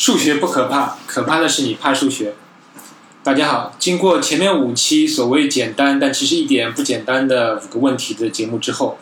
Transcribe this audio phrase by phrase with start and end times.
[0.00, 2.32] 数学不可怕，可怕的是你怕数学。
[3.22, 8.96] 大家好，经过前面五期所谓简单但其实一点不简单的五个问题的节目之后，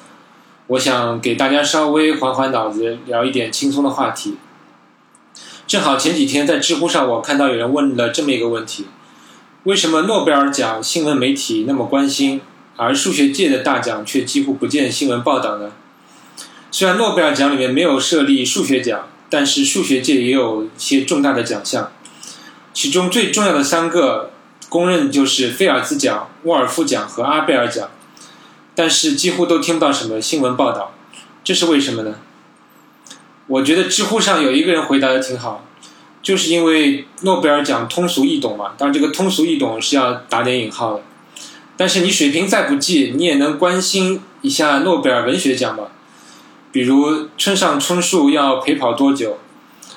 [0.67, 4.39] 我想给大家稍微缓缓脑子，聊一点轻松的话题。
[5.69, 8.87] 正好前几天在知乎上，我看到有人问了这么一个问题：
[9.63, 12.41] 为什么诺贝尔奖新闻媒体那么关心，
[12.75, 15.71] 而数学界的大奖却几乎不见新闻报道呢？
[16.73, 19.07] 虽然诺贝尔奖里面没有设立数学奖。
[19.31, 21.93] 但是数学界也有一些重大的奖项，
[22.73, 24.31] 其中最重要的三个，
[24.69, 27.91] 公认就是菲尔兹奖、沃尔夫奖和阿贝尔奖，
[28.75, 30.95] 但是几乎都听不到什么新闻报道，
[31.45, 32.15] 这是为什么呢？
[33.47, 35.67] 我觉得知乎上有一个人回答的挺好，
[36.23, 41.03] 就是因为诺贝尔奖通俗易懂嘛，当然这个通俗易懂是要打点引号的，
[41.77, 45.85] 但是你水平再不济，你也能关心一下诺贝尔文学奖吧。
[46.71, 49.39] 比如村上春树要陪跑多久？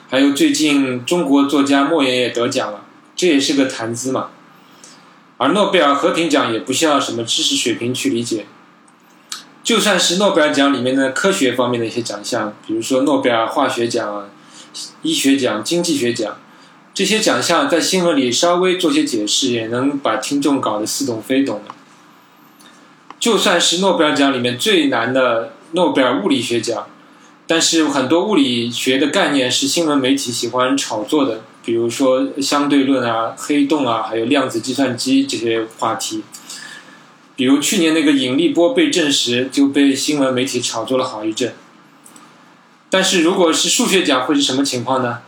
[0.10, 2.84] 还有最近中国作家莫言也得奖了，
[3.16, 4.32] 这也是个谈资嘛。
[5.38, 8.46] 而诺贝尔和平奖也不需要什么知识水平去理解。
[9.64, 14.30] 就算是诺贝尔奖里面的科学方面的一些奖项，比如说诺贝尔化学奖、
[15.02, 16.38] 医学奖、经济学奖，
[16.94, 21.74] 这些奖项在新闻里稍微做些解释，也能把听众搞得似懂非懂的。
[23.18, 25.54] 就算是诺贝尔奖里面最难的。
[25.72, 26.88] 诺贝尔物理学奖，
[27.48, 36.24] 但是很多物理学的概念是新闻媒体喜欢炒作的，比如说相对论啊、黑洞啊，还有量子计算机这些话题。
[37.36, 41.54] 比如去年那个引力波被证实，就被新闻媒体炒作了好一阵。
[42.90, 45.20] 但是如果是数学奖，会是什么情况呢？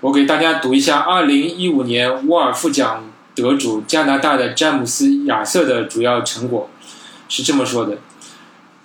[0.00, 6.70] 我给大家读一下2015年沃尔夫奖得主加拿大的詹姆斯亚瑟的主要成果，
[7.28, 7.98] 是这么说的。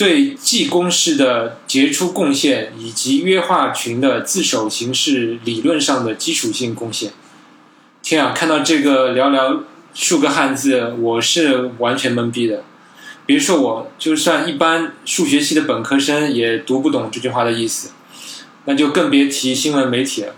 [0.04, 7.14] 对记公式的杰出贡献，以及约化群的自首形式理论上的基础性贡献。
[8.02, 9.62] 天啊，看到这个寥寥
[9.94, 12.64] 数个汉字，我是完全懵逼的。
[13.26, 17.92] 别说我，就算一般数学系的本科生也读不懂这句话的意思，
[18.66, 20.36] 那就更别提新闻媒体了。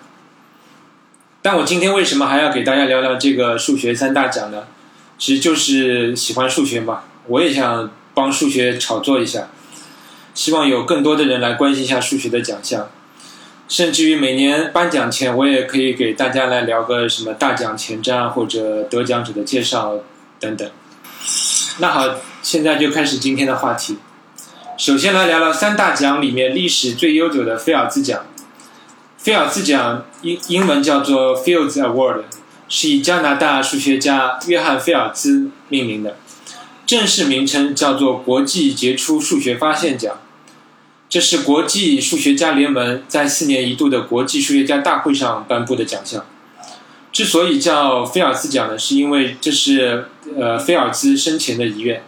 [1.42, 4.68] 但我今天为什么还要给大家聊聊这个数学三大奖呢？
[5.18, 7.90] 其实就是喜欢数学嘛，我也想。
[8.16, 9.50] 帮数学炒作一下，
[10.36, 12.90] 希望有更多的人来关心一下数学的奖项，
[13.68, 19.96] 甚至于每年颁奖前，我也可以给大家来聊个什么大奖前瞻或者得奖者的介绍
[20.40, 20.70] 等等。
[21.80, 23.98] 那好，现在就开始今天的话题。
[24.78, 28.26] 首先来聊聊三大奖里面历史最悠久的菲尔兹奖。
[29.18, 32.24] 菲尔兹奖英英文叫做 Fields Award，
[32.68, 36.18] 是以加拿大数学家约翰菲尔兹命名的。
[36.86, 40.20] 正式名称叫做国际杰出数学发现奖，
[41.16, 46.26] 这是国际数学家联盟在四年一度的国际数学家大会上颁布的奖项。
[47.14, 52.04] 之所以叫菲尔兹奖呢，是因为这是呃菲尔兹生前的遗愿。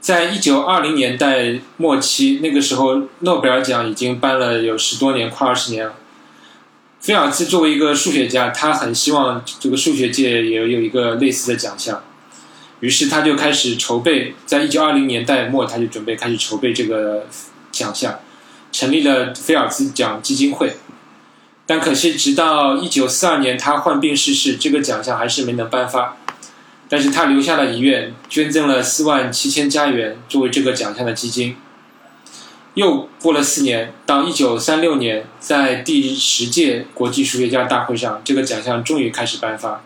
[0.00, 5.94] 在一九二零年代末期，那个时候诺贝尔奖已经颁了有十多年，快二十年了。
[7.00, 12.02] 菲尔兹作为一个数学家，他很希望这个数学界也有一个类似的奖项。
[12.80, 17.26] 于是他就开始筹备，在一九二零年代末，他就准备开始筹备这个
[17.80, 18.20] 奖项，
[18.70, 20.76] 成立了菲尔兹奖基金会。
[21.66, 26.16] 但可惜，直到一九四二年他患病逝世，这个奖项还是没能颁发。
[26.90, 31.56] 但是他留下了遗愿，捐赠了四万七千加元作为这个奖项的基金。
[32.74, 39.82] 又过了四年，到一九三六年，在第十届国际数学家大会上，这个奖项终于开始颁发。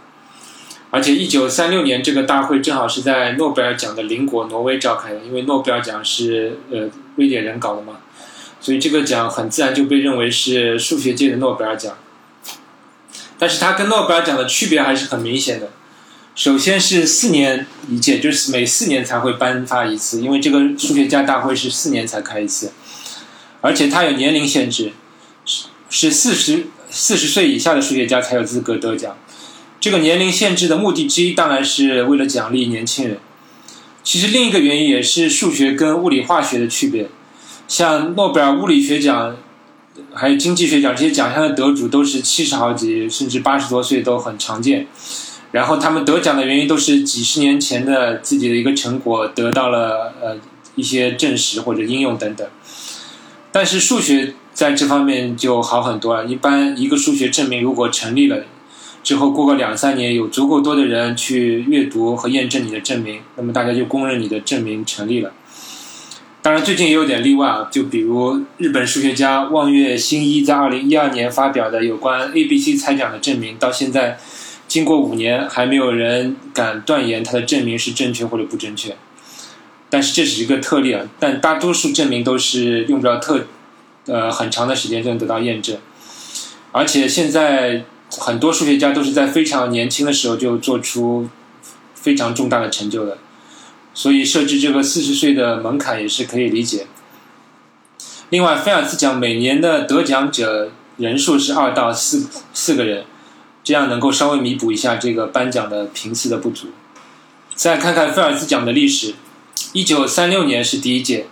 [0.90, 7.98] 而且，一九三六年这个大会正好是在诺贝尔奖的邻国挪威召开的，因为诺贝尔奖是呃瑞典人搞的嘛，
[8.60, 11.96] 所以这个奖很自然就被认为是数学界的诺贝尔奖。
[13.38, 15.70] 但是它跟诺贝尔奖的区别还是很明显的。
[16.34, 22.72] 首先是四年一届，就是每四年才会颁发一次，因为这个数学家大会是四年才开一次，
[23.60, 24.92] 而且它有年龄限制，
[25.44, 29.16] 是是四十四十岁以下的数学家才有资格得奖。
[29.78, 33.18] 这个年龄限制的目的之一，当然是为了奖励年轻人。
[34.04, 37.08] 其实另一个原因也是数学跟物理化学的区别。
[37.66, 39.34] 像诺贝尔物理学奖，
[40.12, 44.86] 还有经济学奖这些奖项的得主，都是七十好几甚至八十多岁都很常见。
[45.52, 50.36] 然后他们得奖的原因都是几十年前的自己的一个成果得到了呃
[50.74, 52.46] 一些证实或者应用等等。
[53.50, 56.26] 但是数学在这方面就好很多了。
[56.26, 58.44] 一般一个数学证明如果成立了。
[59.04, 65.32] 之后过个两三年，有足够多的人去阅读和验证你的证明，那么大家就公认你的证明成立了。
[66.42, 74.18] 当然，最近也有点例外啊，就比如日本数学家望月新一在二零一二年发表的有关 A、B、C 猜想的证明，到现在
[74.66, 78.96] 经过五年，还没有人敢断言他的证明是正确或者不正确。
[79.88, 83.46] 但是这是一个特例啊，但大多数证明都是用不着特
[84.06, 85.76] 呃很长的时间就能得到验证。
[86.72, 87.84] 而且现在
[88.18, 91.28] 很多数学家都是在非常年轻的时候就做出
[91.94, 93.18] 非常重大的成就的。
[93.92, 96.86] 所以设置这个四十岁的门槛也是可以理解。
[98.30, 103.04] 另外，菲尔兹奖每年的得奖者人数是二到四四个人，
[103.62, 106.68] 这样能够稍微弥补一下这个颁奖的频次的不足。
[107.54, 109.14] 再看看菲尔兹奖的历史，
[109.72, 111.26] 一九三六年是第一届，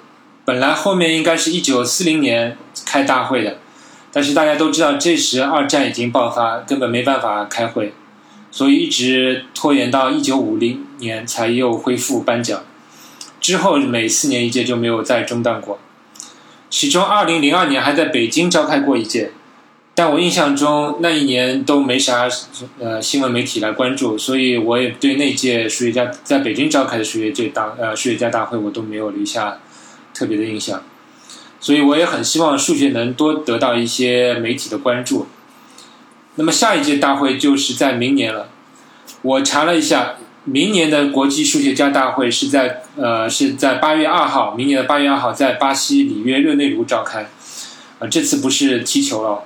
[0.44, 3.58] 本来后面应该是一九四零年开大会的，
[4.12, 7.94] 但是大家都知道这时二战已经爆发，根本没办法开会。
[8.50, 12.62] 所以一直拖延到一九五零年才又恢复颁奖，
[13.40, 15.78] 之后每四年一届就没有再中断过。
[16.68, 19.30] 其中二零零二年还在北京召开过一届，
[19.94, 22.28] 但我印象中那一年都没啥
[22.78, 29.58] 呃新闻媒体来关注，所以我也对那届数学家在北京召开的数学界大呃数学家大会我都没有留下
[30.12, 30.82] 特别的印象，
[31.62, 35.28] 所以我也很希望数学能多得到一些媒体的关注。
[36.34, 38.48] 那么下一届大会就是在明年了。
[39.22, 47.28] 我查了一下，明年的国际数学家大会是在呃是在八月二号，明年的八月二号在巴西里约热内卢召开。
[48.00, 49.44] 啊，这次不是踢球了。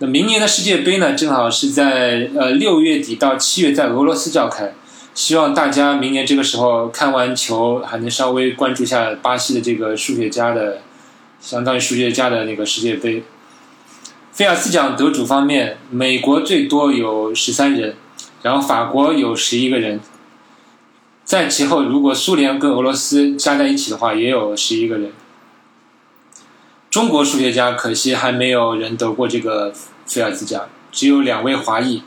[0.00, 4.74] 那明年的世界杯呢，正好是在呃六月底到七月在俄罗斯召开。
[5.14, 10.82] 希望大家明年这个时候看完球，还能稍微关注一下巴西的这个数学家的，
[11.40, 13.22] 相当于数学家的那个世界杯。
[14.32, 17.96] 菲尔兹奖得主方面，美国最多有十三人，
[18.42, 20.00] 然后法国有十一个人，
[21.24, 25.12] 在其后如果苏联跟俄罗斯加在一起的话，也有十一个人。
[26.88, 29.72] 中国数学家可惜还没有人得过这个
[30.06, 32.02] 菲尔兹奖，只有两位华裔，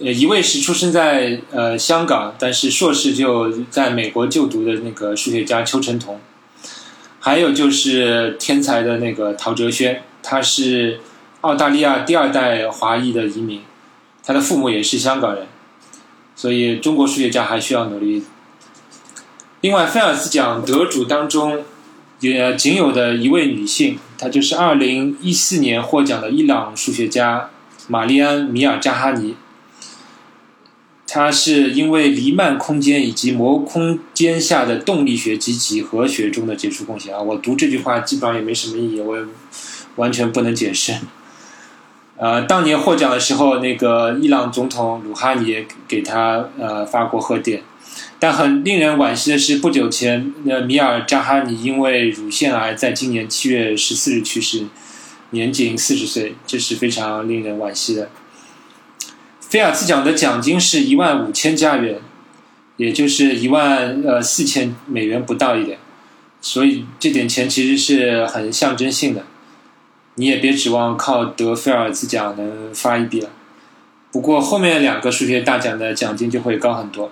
[0.00, 6.18] 呃，一位是出生在呃香港，但是硕士就在美国就读的那个数学家邱成桐，
[7.26, 11.00] 还有就是天才的那个陶哲轩，他是。
[11.42, 13.60] 澳大利亚第二代华裔的移民，
[14.24, 15.46] 他的父母也是香港人，
[16.34, 18.24] 所以中国数学家还需要努力。
[19.60, 21.62] 另外，菲尔兹奖得主当中
[22.18, 27.50] 也仅有的一位女性，她就是二零一四年获奖的伊朗数学家
[27.86, 29.36] 玛丽安·米尔扎哈尼。
[31.06, 37.22] 她是因为黎曼空间以及膜空间下的动力学及几何学中的杰出贡献啊！
[37.22, 39.24] 我读这句话基本上也没什么意义，我也
[39.94, 40.94] 完全不能解释。
[42.18, 47.62] 呃，当年获奖的时候，那个伊朗总统鲁哈尼也给他呃发过贺电，
[48.18, 54.64] 但很令人惋惜的是，不久前那米尔扎哈尼因为乳腺癌，在今年七月十四日去世，
[55.30, 58.10] 年仅四十岁，这是非常令人惋惜的。
[59.56, 61.98] 菲尔兹奖的奖金是一万五千加元，
[62.76, 65.78] 也就是一万呃四千美元不到一点，
[66.42, 69.22] 所以这点钱其实是很象征性的。
[70.16, 73.30] 你也别指望靠得菲尔兹奖能发一笔了。
[74.12, 77.10] 不过后面两个数学大奖的奖金就会高很多。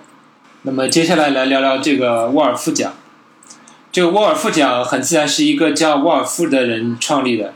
[0.61, 2.93] 那么接下来来聊聊这个沃尔夫奖。
[3.91, 7.55] 这个沃尔夫奖很自然是一个叫沃尔夫的人创立的。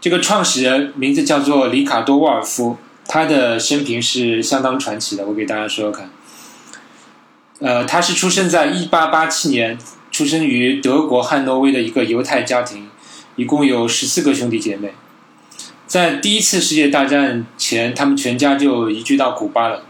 [0.00, 2.78] 这个创始人名字叫做里卡多·沃尔夫，
[3.08, 5.26] 他的生平是相当传奇的。
[5.26, 6.08] 我给大家说说看。
[7.58, 9.76] 呃，他是出生在1887年，
[10.12, 12.88] 出生于德国汉诺威的一个犹太家庭。
[13.34, 14.92] 一共有十四个兄弟姐妹，
[15.86, 19.84] 在第一次世界大战前，他们全家就移居到古巴了。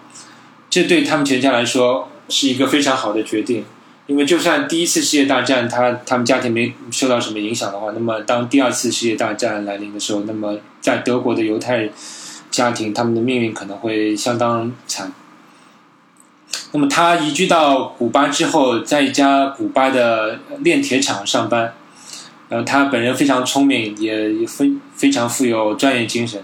[0.68, 3.64] 这对他们全家来说是一个非常好的决定，
[4.06, 11.90] 因为就算第一次世界大战他他们家庭没受到什么影响的话，那么当第二次世界大战来临的时候，那么在德国的犹太人
[12.58, 15.12] 家庭，他们的命运可能会相当惨。
[16.72, 21.72] 那么他移居到古巴之后，在一家古巴的炼铁厂上班。
[22.48, 26.42] 呃，他本人非常聪明，也非非常富有专业精神。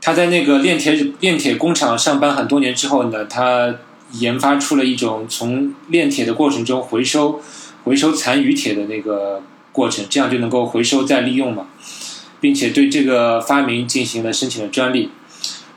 [0.00, 3.74] 他在那个炼铁炼铁工厂上班很多年之后呢，他
[4.12, 7.40] 研发出了一种从炼铁的过程中回收
[7.82, 9.42] 回收残余铁的那个
[9.72, 11.66] 过程，这样就能够回收再利用嘛，
[12.42, 15.08] 并且对这个发明进行了申请了专利。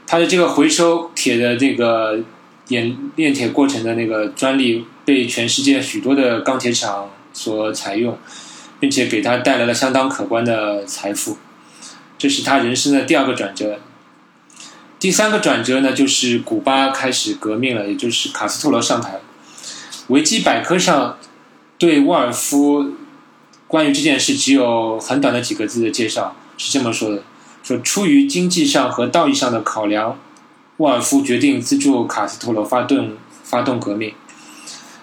[0.05, 2.19] 他的这个回收铁的这个
[2.67, 8.17] 炼炼铁过程的那个专利被全世界许多的钢铁厂所采用。
[8.77, 11.37] 并且给他带来了相当可观的财富，
[12.17, 13.79] 这是他人生的第二个转折。
[14.99, 19.21] 第三个转折呢，就是古巴开始革命了，也就是卡斯特罗上台。
[20.07, 21.17] 维基百科上
[21.77, 22.93] 对沃尔夫
[23.65, 27.23] 关于这件事只有很短的几个字的介绍，是这么说的：
[27.63, 30.19] 说出于经济上和道义上的考量，
[30.77, 34.13] 沃尔夫决定资助卡斯特罗发动发动革命。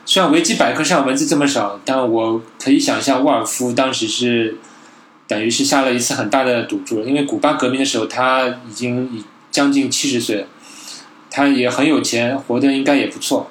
[0.04, 4.58] 虽然维基百科上文字这么少，但我可以想象沃尔夫当时是
[5.28, 10.46] 等于是下了一次很大的赌注，因为古巴革命的时候他已经已将近七十岁了，
[11.30, 13.50] 他也很有钱，活得应该也不错，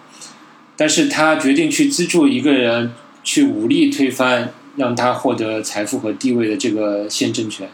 [0.76, 2.94] 但是他决定去资助一个人
[3.24, 7.70] 去武力推翻让他获得财富和地位的这个现政权，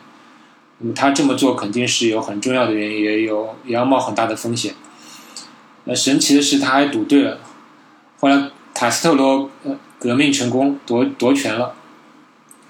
[0.79, 4.75] 那么他这么做肯定是有很重要的原因，也有也要冒很大的风险。
[5.85, 7.39] 那神奇的是他还赌对了，
[8.19, 8.49] 后来。
[8.79, 9.49] 卡斯特罗
[9.97, 11.73] 革命成功夺夺权了，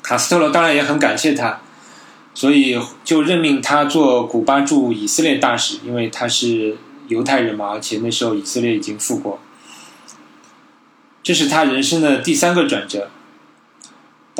[0.01, 1.59] 卡斯特罗当然也很感谢他，
[2.33, 6.77] 所以就任命他做古巴驻以色列大使，因为他是
[7.09, 9.37] 犹太人嘛，而且那时候以色列已经复国。
[11.21, 13.09] 这是他人生的第三个转折。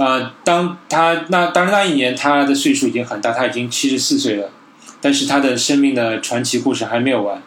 [0.04, 4.50] 啊，当他那当然那一年他的岁数已经很大，他已经七十四岁了，
[5.02, 7.42] 但是他的生命的传奇故事还没有完，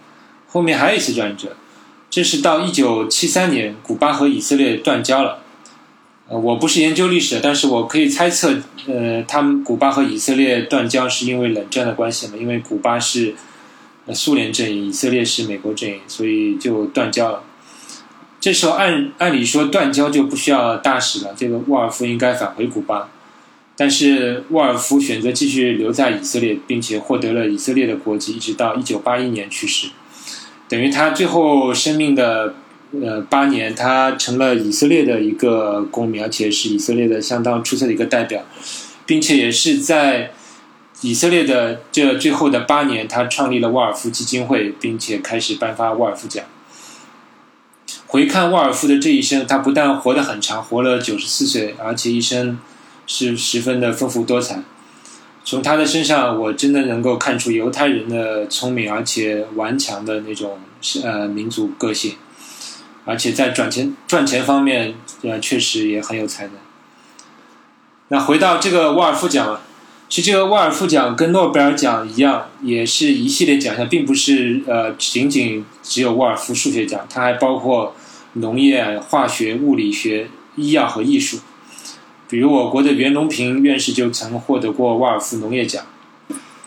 [0.49, 1.57] 后面还有一次转折。
[2.11, 5.38] 这是到一九七三年，古巴和以色列断交了。
[6.28, 12.35] 呃，我不是研究历史的，但是我可以猜测，呃，他们古巴和以色列断交是因为冷战的关系嘛？
[12.37, 13.35] 因为古巴是
[14.12, 17.45] 苏联阵营，以色列是美国阵营，所以就断交了。
[18.40, 23.11] 这时候按按理说断交就不需要大使了，这个沃尔夫应该返回古巴，
[23.76, 29.88] 但是沃尔夫选择继续留在以色列，并且获得了以色列的国籍，一直到一九八一年去世。
[30.68, 32.54] 等于他最后生命的
[33.02, 38.42] 呃八年，他成了以色列的一个公民，而且是以色列的相当出色的一个代表，
[39.04, 40.32] 并且也是在
[41.02, 46.44] 以色列的这最后的八年，他创立了沃尔夫基金会，并且开始颁发沃尔夫奖。
[48.11, 52.59] 回看沃尔夫的这一生，他不但活得很长，活了九十四岁，而且一生
[53.07, 54.64] 是十分的丰富多彩。
[55.45, 60.59] 从他的身上，我真的能够看出犹太人的聪明而且顽强的那种
[61.05, 62.14] 呃民族个性，
[63.05, 66.55] 而且在赚钱赚钱方面，呃确实也很有才能。
[68.09, 69.61] 那回到这个沃尔夫奖，
[70.09, 77.95] 其实这个沃尔夫奖跟诺贝尔奖一样，也是一系列奖项，并不是呃仅仅只有沃尔夫数学奖，它还包括
[78.34, 81.38] 农业、化学、物理学、医药和艺术。
[82.28, 85.84] 比如我国的袁隆平院士就曾获得过沃尔夫农业奖，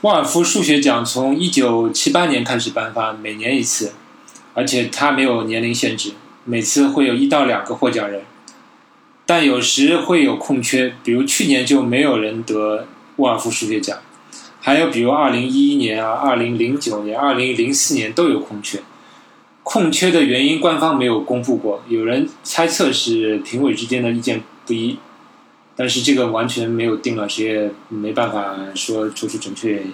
[0.02, 3.94] 沃尔夫数学奖从一九七八年开始颁发，每年一次，
[4.54, 6.12] 而且它没有年龄限制，
[6.44, 8.24] 每次会有一到两个获奖人，
[9.26, 14.00] 但有时会有空缺，比如去年就没有人得沃尔夫数学奖，
[14.60, 18.82] 还有比如二零一一年啊、二零零九年、二零零四年都有空缺，
[19.64, 24.98] 空缺的原因官方没有公布过，有人猜测是评委之间的意见不一。
[25.76, 29.94] 但是这个完全没有定论，谁也没办法说出出准确原因。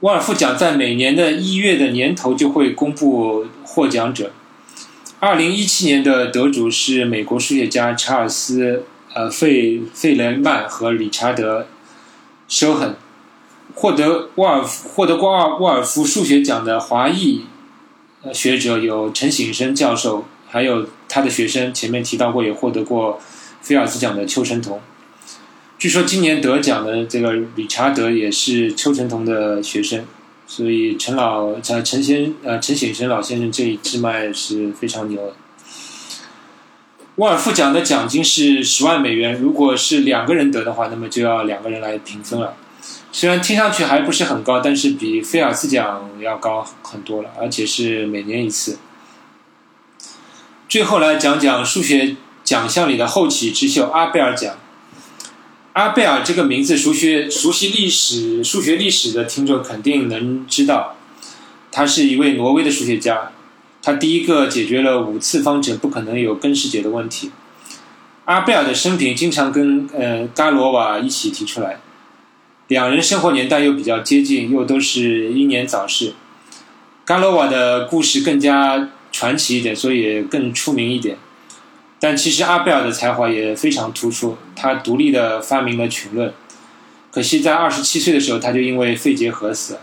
[0.00, 4.32] 沃尔夫奖在每年的一月的年头就会公布获奖者。
[5.20, 11.66] 二零一七年的得主是美国数学家查尔斯呃费费雷曼和理查德
[12.48, 12.96] 休亨。
[13.74, 17.44] 获得沃尔获得过沃尔夫数学奖的华裔
[18.32, 23.20] 学者有陈省身教授，还有他的学生，前面提到过也获得过。
[23.62, 24.80] 菲尔兹奖的邱成桐，
[25.78, 30.06] 据说今年得奖的这个理查德也是邱成桐的学生，
[30.46, 35.34] 所以陈老陈陈先呃陈显生老先生这一支脉是非常牛的。
[37.16, 42.56] 沃尔夫奖的奖金是十万美元，如果是两个人得的话，那么就要两个人来平分了。
[43.12, 48.78] 虽然听上去还不是很高，但是比菲尔兹奖要高很多了，而且是每年一次。
[50.68, 52.16] 最后来讲讲数学。
[52.42, 54.56] 奖项里的后起之秀阿贝尔奖，
[55.74, 60.96] 阿贝尔这个名字，熟悉熟悉历史、数学历史的听众肯定能知道，
[61.70, 63.30] 他是一位挪威的数学家，
[63.82, 67.30] 他第一个解决了五次方程不可能有根式解的问题。
[68.24, 71.78] 阿贝尔的生平经常跟呃伽罗瓦一起提出来，
[72.70, 76.14] 两人生活年代又比较接近，又都是英年早逝。
[77.04, 81.16] 伽罗瓦的故事更加传奇一点，所以更出名一点。
[81.98, 86.32] 但其实阿贝尔的才华也非常突出，他独立的发明了群论，
[87.10, 89.80] 可惜在二十七岁的时候他就因为肺结核死了。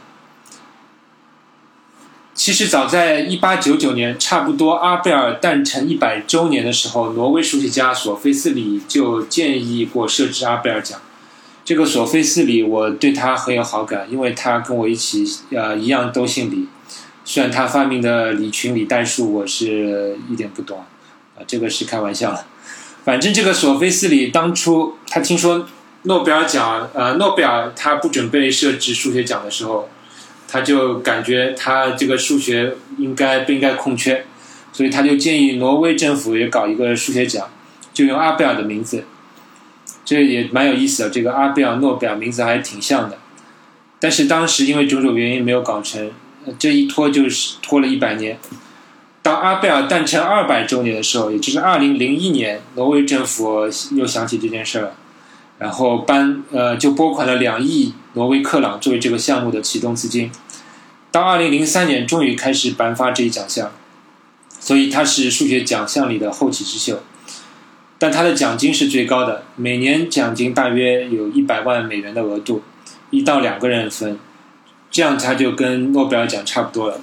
[2.33, 11.01] 其实早在一八九九年，差不多阿贝尔诞辰一百周年的时候，挪威数学家索菲斯里就建议过设置阿贝尔奖。
[11.67, 16.65] 这个索菲斯里，我对他很有好感，因为他跟我一起呃一样都姓李，
[17.25, 20.85] 虽然他发明的李群李代数我是一点不懂。
[21.35, 22.45] 啊，这个是开玩笑了，
[23.03, 25.67] 反正这个索菲斯里当初他听说
[26.03, 29.89] 诺贝尔奖，呃，诺贝尔他不准备设置数学奖的时候，
[30.47, 34.25] 他就感觉他这个数学应该不应该空缺，
[34.71, 37.49] 所以他就建议挪威政府也搞一个数学奖，
[37.93, 39.03] 就用阿贝尔的名字。
[40.07, 43.17] 这也蛮有意思的，这个阿贝尔诺贝尔名字还挺像的。
[43.99, 46.09] 但是当时因为种种原因没有搞成，
[46.57, 48.39] 这一拖就是拖了一百年。
[49.21, 54.93] 当阿贝尔诞辰二百周年的时候，也就是二零零一年，挪威政府又想起这件事了，
[55.59, 60.31] 然后颁呃就拨款了两亿挪威克朗作为这个项目的启动资金。
[61.11, 63.73] 到二零零三年，终于开始颁发这一奖项，
[64.57, 67.03] 所以它是数学奖项里的后起之秀。
[67.99, 72.61] 但它的奖金是最高的，每年奖金大约有一百万美元的额度，
[73.09, 74.19] 一到两个人分，
[74.91, 77.01] 这样它就跟诺贝尔奖差不多了。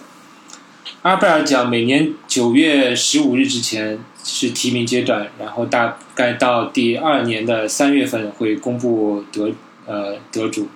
[1.03, 9.53] 阿贝尔奖每年九月十五日之前是提名阶段，然后大概到第二年的三月份会公布得
[9.87, 10.69] 呃得主。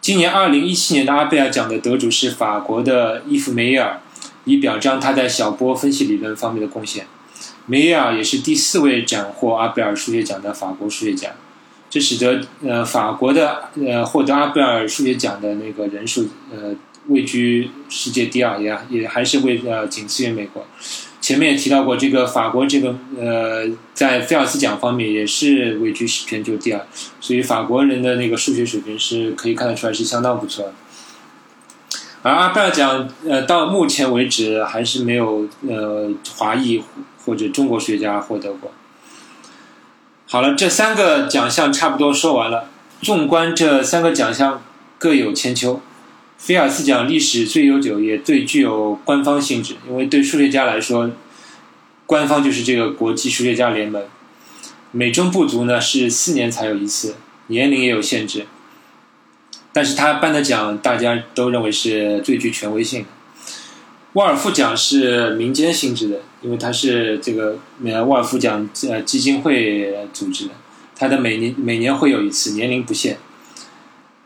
[0.00, 4.00] 今年二零一七年的阿贝尔奖的得主是法国的伊夫梅尔，
[4.44, 7.06] 以表彰他在小波分析理论方面的贡献。
[7.66, 11.30] 梅耶尔也是第四位斩获阿贝尔数学奖的法国数学家，
[11.90, 16.74] 这使得呃法国的呃获得阿贝尔数学奖的那个人数呃。
[17.08, 20.66] 位居世界第二，也也还是位呃仅次于美国。
[21.20, 26.84] 前面也提到过，这个法国这个呃在菲尔斯奖方面也是位居全球第二，
[27.20, 30.72] 所以法国人的那个数学水平是可以看得出来是相当不错的。
[32.22, 36.82] 而阿贝尔奖呃到目前为止还是没有呃华裔
[37.26, 38.72] 或者中国数学家获得过。
[40.28, 42.70] 好了，这三个奖项差不多说完了。
[43.02, 44.62] 纵观这三个奖项
[44.98, 45.82] 各有千秋。
[46.38, 49.76] 菲尔斯奖历史最悠久，也最具有官方性质。
[49.88, 51.10] 因为对数学家来说，
[52.06, 54.02] 官方就是这个国际数学家联盟。
[54.92, 57.16] 美中不足呢，是四年才有一次，
[57.48, 58.46] 年龄也有限制。
[59.72, 63.08] 但是他颁的奖，大家都认为是最具权威性的。
[64.16, 70.52] 沃尔夫奖是民间性质的，因为它是这个呃沃尔夫奖呃基金会组织的，
[70.96, 73.18] 它的每年每年会有一次，年龄不限。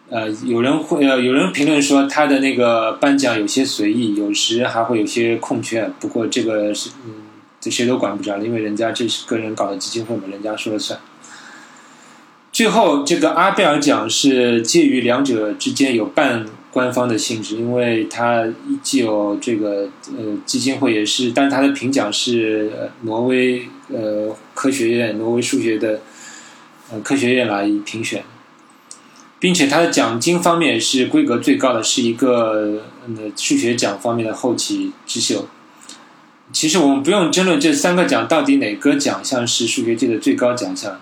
[0.08, 5.90] 呃，有人会呃，有人评论说他的那个颁奖有些随意，有时还会有些空缺。
[5.98, 7.14] 不过这个是嗯，
[7.60, 11.00] 这谁都管不着，因为人家这是个人搞的基金会嘛，人家说了算。
[12.52, 18.46] 最后，这个阿贝尔奖是介于两者之间，有半官方的性质，因为它
[18.82, 22.70] 既有这个呃基金会也是，但是它的评奖是
[23.02, 26.00] 挪威呃科学院、挪威数学的
[26.92, 28.22] 呃科学院来评选。
[29.40, 35.48] 并且它的奖金方面是规格最高的，是一个呃数学奖方面的后起之秀。
[36.52, 41.00] 其实我们不用争论这三个奖到底哪个奖项是数学界的最高奖项。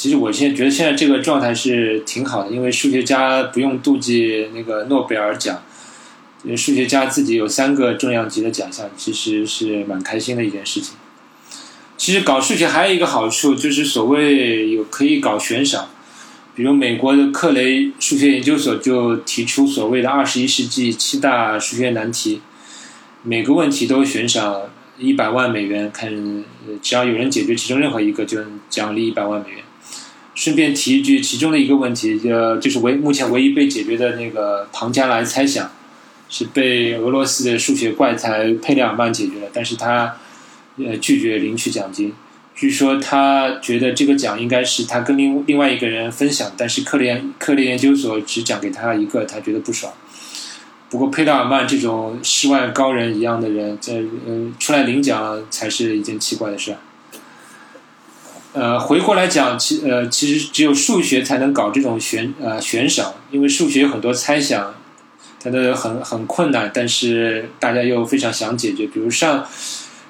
[0.00, 5.62] 其实我现在觉得现在这个状态是挺好的，因为数学家不用妒忌那个诺贝尔奖，
[6.42, 10.94] 因为数学家自己有三个重量级的奖项，其实是蛮开心的一件事情。
[11.98, 15.90] 其实搞数学还有一个好处，就是所谓有可以搞悬赏。
[16.54, 22.40] 比如美国的克雷数学研究所就提出所谓的二十一世纪七大数学难题，
[23.22, 24.62] 每个问题都悬赏
[24.96, 26.42] 一百万美元，看
[26.80, 28.38] 只要有人解决其中任何一个，就
[28.70, 29.58] 奖励一百万美元。
[30.40, 35.70] 顺便提一句，其中的一个问题，呃就是唯目前唯一被解决的那个庞加莱猜想，
[36.30, 40.16] 是被俄罗斯的数学怪才佩里尔曼解决了，但是他
[40.78, 42.14] 呃拒绝领取奖金。
[42.54, 49.92] 据说他觉得这个奖应该是他跟另另外一个人分享，但是克雷克雷研究所只奖给他一个，他觉得不爽。
[50.88, 56.74] 不过佩达尔曼这种世外高人一样的人，在呃出来领奖才是一件奇怪的事。
[58.52, 64.74] 呃，回过来讲，其呃其实只有数学才能搞这种悬呃悬赏，因为数学有很多猜想，
[65.38, 69.46] 它的很很困难，但是大家又非常想解决，比如上。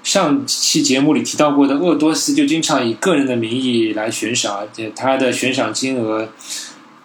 [0.03, 6.27] 上期节目里提到过的鄂多斯就经常以个人的名义来悬赏，而且他的悬赏金额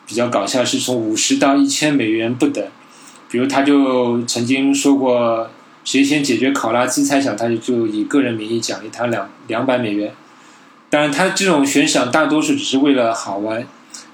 [0.07, 2.65] 比较搞笑，是从五十到一千美元不等。
[3.29, 5.49] 比如，他就曾经说过，
[5.83, 10.13] 谁先解决考拉兹猜想，他就就以个人名义奖励他两两百美元。
[10.89, 13.67] 当然，他这种悬赏大多数只是为了好玩，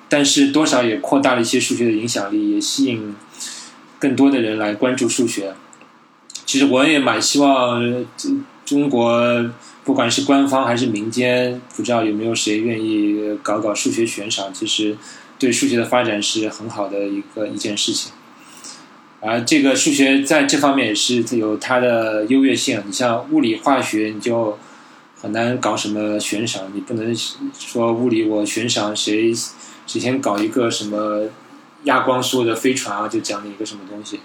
[0.09, 3.15] 但是多少也扩大了一些数学的影响力，也吸引
[3.99, 5.53] 更多的人来关注数学。
[6.45, 8.05] 其实，我也蛮希望。
[8.63, 9.51] 中国
[9.83, 14.53] 不管是官方还是民间，不知道有没有谁愿意搞搞数学悬赏？
[14.53, 14.95] 其实
[15.37, 18.13] 对数学的发展是很好的一个一件事情。
[19.19, 22.81] 而这个数学在这方面也是有它的优越性。
[22.87, 24.57] 你像物理、化学，你就
[25.21, 27.15] 很难搞什么悬赏，你不能
[27.57, 29.31] 说物理我悬赏谁
[29.85, 31.29] 谁先搞一个什么
[31.83, 34.19] 压光速的飞船啊，就奖励一个什么东西。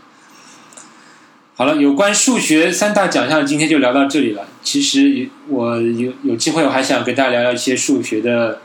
[1.55, 4.47] 好了，有关数学三大奖项，今天就聊到这里了。
[4.63, 8.61] 其实我有有机会，我还想跟大家聊聊一些数学的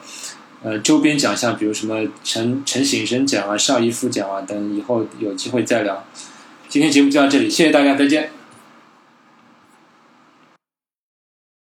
[0.61, 6.05] 呃周边奖项，比如什么陈陈省生奖啊、邵逸夫奖啊等，以后有机会再聊。
[6.67, 8.31] 今天节目就到这里，谢谢大家，再见。